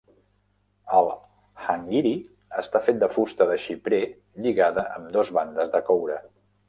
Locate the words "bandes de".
5.41-5.83